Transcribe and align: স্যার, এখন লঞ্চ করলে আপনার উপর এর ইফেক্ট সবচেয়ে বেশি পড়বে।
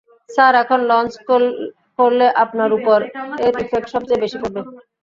স্যার, 0.29 0.53
এখন 0.63 0.79
লঞ্চ 0.91 1.13
করলে 1.99 2.25
আপনার 2.43 2.69
উপর 2.77 2.99
এর 3.45 3.53
ইফেক্ট 3.63 3.87
সবচেয়ে 3.93 4.21
বেশি 4.23 4.37
পড়বে। 4.41 4.61